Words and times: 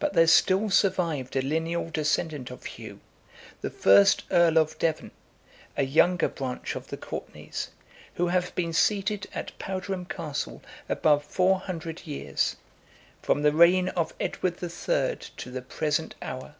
But 0.00 0.14
there 0.14 0.26
still 0.26 0.68
survived 0.68 1.36
a 1.36 1.40
lineal 1.42 1.90
descendant 1.90 2.50
of 2.50 2.64
Hugh, 2.64 2.98
the 3.60 3.70
first 3.70 4.24
earl 4.32 4.58
of 4.58 4.76
Devon, 4.80 5.12
a 5.76 5.84
younger 5.84 6.26
branch 6.28 6.74
of 6.74 6.88
the 6.88 6.96
Courtenays, 6.96 7.68
who 8.14 8.26
have 8.26 8.52
been 8.56 8.72
seated 8.72 9.28
at 9.32 9.56
Powderham 9.60 10.06
Castle 10.06 10.60
above 10.88 11.22
four 11.22 11.60
hundred 11.60 12.04
years, 12.04 12.56
from 13.22 13.42
the 13.42 13.52
reign 13.52 13.90
of 13.90 14.12
Edward 14.18 14.56
the 14.56 14.68
Third 14.68 15.20
to 15.36 15.52
the 15.52 15.62
present 15.62 16.16
hour. 16.20 16.56